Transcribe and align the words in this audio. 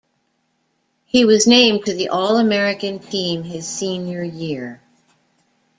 He 1.05 1.25
was 1.25 1.45
named 1.45 1.85
to 1.85 1.93
the 1.93 2.09
All-American 2.09 2.97
team 2.97 3.43
his 3.43 3.67
senior 3.67 4.23
year. 4.23 4.81